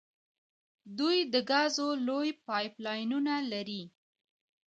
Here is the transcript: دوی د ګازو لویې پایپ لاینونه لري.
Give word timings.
دوی 0.97 1.17
د 1.33 1.35
ګازو 1.49 1.87
لویې 2.07 2.39
پایپ 2.47 2.73
لاینونه 2.85 3.33
لري. 3.51 3.83